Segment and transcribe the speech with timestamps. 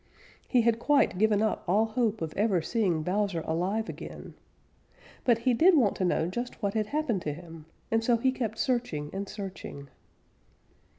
[0.47, 4.33] He had quite given up all hope of ever seeing Bowser alive again.
[5.25, 8.31] But he did want to know just what had happened to him, and so he
[8.31, 9.89] kept searching and searching.